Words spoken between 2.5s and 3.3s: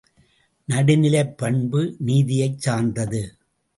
சார்ந்தது.